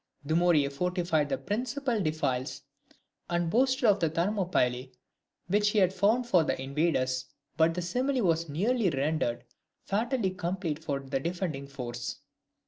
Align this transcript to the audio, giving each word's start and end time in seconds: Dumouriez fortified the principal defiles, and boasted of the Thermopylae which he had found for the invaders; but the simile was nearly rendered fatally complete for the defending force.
Dumouriez 0.25 0.71
fortified 0.71 1.29
the 1.29 1.37
principal 1.37 2.01
defiles, 2.01 2.63
and 3.29 3.51
boasted 3.51 3.83
of 3.85 3.99
the 3.99 4.09
Thermopylae 4.09 4.89
which 5.45 5.69
he 5.69 5.77
had 5.77 5.93
found 5.93 6.25
for 6.25 6.43
the 6.43 6.59
invaders; 6.59 7.25
but 7.55 7.75
the 7.75 7.83
simile 7.83 8.23
was 8.23 8.49
nearly 8.49 8.89
rendered 8.89 9.43
fatally 9.83 10.31
complete 10.31 10.83
for 10.83 11.01
the 11.01 11.19
defending 11.19 11.67
force. 11.67 12.17